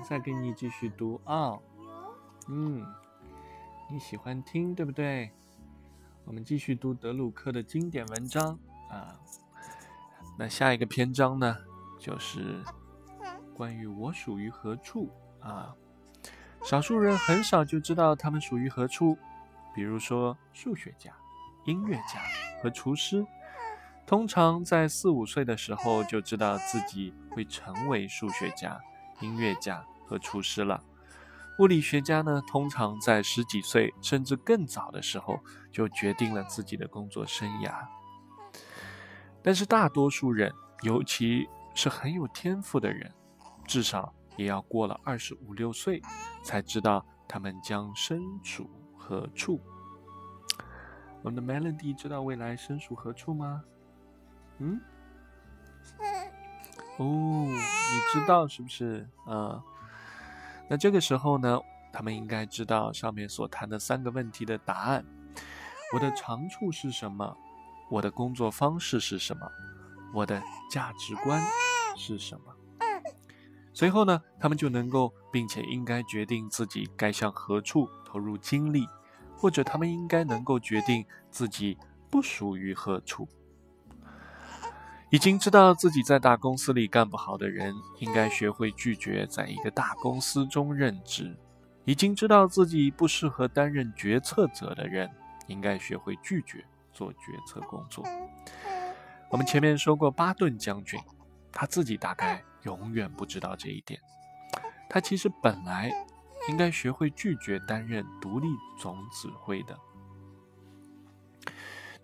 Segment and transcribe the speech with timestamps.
[0.00, 1.58] 再给你继续读啊。
[2.48, 2.84] 嗯，
[3.90, 5.30] 你喜欢听对不对？
[6.24, 8.58] 我们继续读德鲁克的经典文章
[8.90, 9.18] 啊。
[10.38, 11.56] 那下一个篇章呢，
[11.98, 12.62] 就是
[13.54, 15.10] 关于我属于何处
[15.40, 15.74] 啊。
[16.62, 19.16] 少数人很少就知道他们属于何处，
[19.74, 21.10] 比如说数学家、
[21.64, 22.20] 音乐家
[22.62, 23.26] 和厨师，
[24.06, 28.78] 通常在四五岁的时候就知道自己会成为数学家、
[29.20, 30.82] 音乐家和厨师了。
[31.58, 35.38] 物理学家呢，通常在十几岁甚至更早的时候
[35.70, 37.86] 就决定了自己的工作生涯。
[39.42, 40.52] 但是大多数人，
[40.82, 43.12] 尤其是很有天赋的人，
[43.66, 46.00] 至少也要过了二十五六岁，
[46.42, 49.60] 才知道他们将身处何处。
[51.22, 53.62] 我们的 Melody 知道未来身处何处吗？
[54.58, 54.80] 嗯？
[56.96, 57.58] 哦，你
[58.12, 59.08] 知道是不是？
[59.26, 59.62] 啊？
[60.68, 61.60] 那这个时候呢，
[61.92, 65.04] 他们应该知道上面所谈的三个问题的答案：
[65.92, 67.36] 我的长处是什么？
[67.90, 69.50] 我的工作方式是什么？
[70.14, 71.42] 我的价值观
[71.96, 72.54] 是什么？
[73.72, 78.86] 随后呢，他们就能够并且应该决定自己该向何处投入精力，
[79.36, 81.78] 或者他们应该能够决定自己
[82.10, 83.28] 不属于何处。
[85.10, 91.36] 已经知道自己在大公司里干不好的人，应该学会拒绝在一个大公司中任职；
[91.84, 95.10] 已经知道自己不适合担任决策者的人，
[95.48, 98.04] 应该学会拒绝做决策工作。
[99.30, 101.00] 我们前面说过，巴顿将军
[101.50, 104.00] 他自己大概永远不知道这一点。
[104.88, 105.92] 他其实本来
[106.48, 108.46] 应该学会拒绝担任独立
[108.78, 109.76] 总指挥的。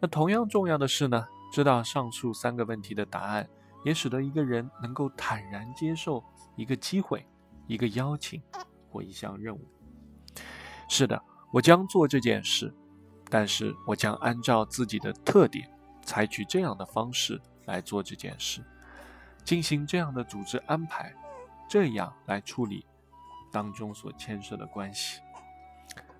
[0.00, 1.24] 那同样重要的是呢？
[1.56, 3.48] 知道上述三个问题的答案，
[3.82, 6.22] 也使得一个人能够坦然接受
[6.54, 7.26] 一个机会、
[7.66, 8.42] 一个邀请
[8.90, 9.66] 或一项任务。
[10.86, 11.18] 是的，
[11.50, 12.70] 我将做这件事，
[13.30, 15.66] 但是我将按照自己的特点，
[16.02, 18.62] 采取这样的方式来做这件事，
[19.42, 21.10] 进行这样的组织安排，
[21.70, 22.84] 这样来处理
[23.50, 25.22] 当中所牵涉的关系。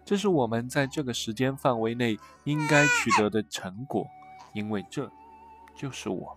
[0.03, 4.06] 这是我们在这个时间范围内应该取得的成果，
[4.54, 5.12] 因为这。
[5.76, 6.37] 就是我。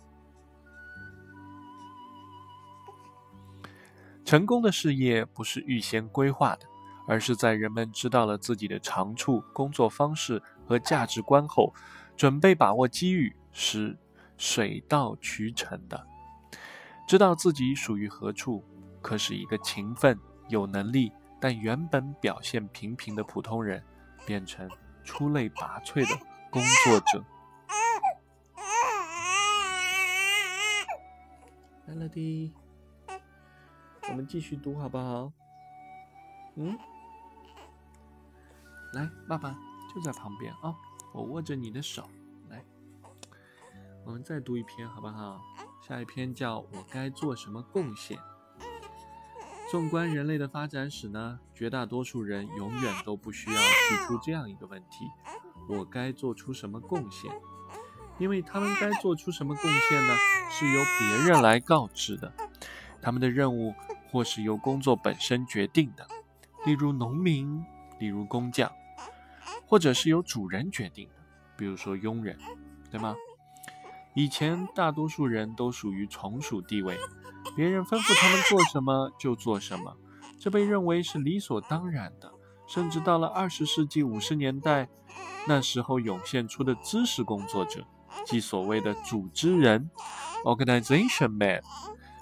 [4.25, 6.67] 成功的事业不是预先规划的，
[7.07, 11.73] 而是在人们知道了自己的长处、工作方式和价值观后，
[12.15, 13.97] 准备把握机遇，是
[14.37, 16.05] 水到渠成的。
[17.07, 18.63] 知道自己属于何处，
[19.01, 21.11] 可使一个勤奋、有能力
[21.41, 23.83] 但原本表现平平的普通人，
[24.27, 24.69] 变成
[25.03, 26.15] 出类拔萃的
[26.51, 27.25] 工作者。
[31.89, 32.51] Melody，
[34.09, 35.31] 我们继续读好不好？
[36.55, 36.77] 嗯，
[38.93, 39.57] 来，爸爸
[39.91, 40.75] 就在旁边啊，
[41.11, 42.07] 我握着你的手，
[42.49, 42.63] 来，
[44.05, 45.41] 我们再读一篇好不好？
[45.81, 48.19] 下一篇叫我该做什么贡献？
[49.71, 55.07] 纵观人类的发展史呢，绝大多数人永远都不需要提出这样一个问题：
[55.67, 57.31] 我该做出什么贡献？
[58.19, 60.15] 因为他们该做出什么贡献呢？
[60.51, 62.31] 是由别人来告知的。
[63.01, 63.73] 他们的任务
[64.11, 66.05] 或是由工作本身决定的，
[66.65, 67.63] 例如农民，
[67.97, 68.69] 例如工匠，
[69.65, 71.15] 或者是由主人决定的，
[71.55, 72.37] 比如说佣人，
[72.91, 73.15] 对吗？
[74.15, 76.97] 以前大多数人都属于从属地位，
[77.55, 79.95] 别人吩咐他们做什么就做什么，
[80.39, 82.33] 这被认为是理所当然的。
[82.67, 84.89] 甚至到了二十世纪五十年代，
[85.47, 87.85] 那时候涌现出的知识工作者。
[88.25, 89.89] 即所谓的组织人
[90.43, 91.61] （organization man），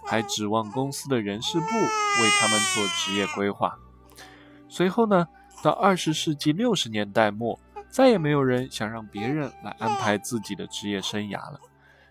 [0.06, 3.78] 还指望公司的人事部为他们做职业规划。
[4.70, 5.28] 随后呢，
[5.62, 7.60] 到二十世纪六十年代末，
[7.90, 11.60] 再也没有人想让别人来安排自己的职业生涯了。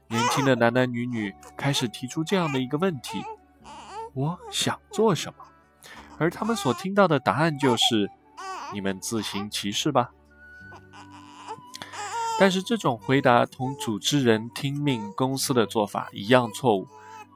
[0.09, 3.25] 年轻的男男女女开始提出这样的一个问题：
[4.15, 5.45] 我想做什么？
[6.19, 8.11] 而他们所听到的答案就是：
[8.73, 10.11] 你们自行其事吧。
[12.39, 16.87] 但是这种回答同主持人听命公司的做法一样错误。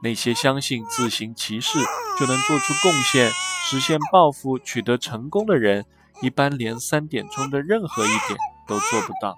[0.03, 1.77] 那些相信自行其事
[2.19, 5.85] 就能做出贡献、实现抱负、取得成功的人，
[6.21, 9.37] 一般连三点中的任何一点都做不到。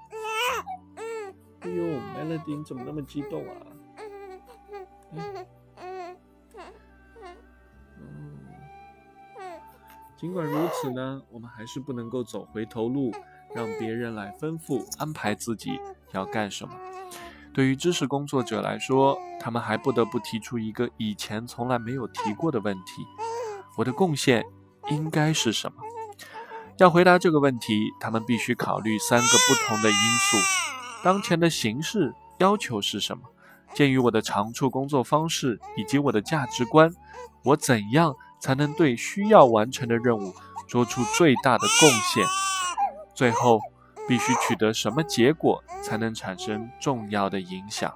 [1.61, 1.83] 哎呦
[2.17, 3.55] ，Melody 怎么那么激动啊？
[10.17, 13.13] 尽管如此呢，我们还是不能够走回头路。
[13.55, 15.79] 让别人来吩咐安排自己
[16.11, 16.73] 要干什么。
[17.53, 23.05] 对于知识工作者来说，他们还不得不提出一个以前从来没有提过的问题：
[23.77, 24.43] 我的贡献
[24.89, 25.77] 应该是什么？
[26.77, 30.37] 要回答这个问题，他们必须考虑三个不同的因素：
[31.03, 33.23] 当前的形势要求是什么？
[33.75, 36.91] 鉴于我的长处、工作方式以及我的价值观，
[37.43, 40.33] 我怎样才能对需要完成的任务
[40.67, 42.25] 做出最大的贡献？
[43.13, 43.59] 最后，
[44.07, 47.93] 必须取得什么结果才能产生重要的影响？